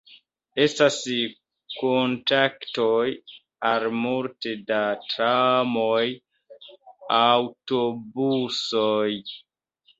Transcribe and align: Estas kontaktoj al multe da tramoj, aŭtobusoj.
Estas 0.63 0.95
kontaktoj 1.81 3.03
al 3.73 3.87
multe 3.99 4.55
da 4.73 4.81
tramoj, 5.05 6.03
aŭtobusoj. 7.21 9.09